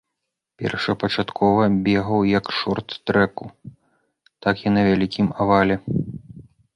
[0.59, 3.45] Першапачаткова бегаў як шорт-трэку,
[4.47, 5.75] так і на вялікім авале.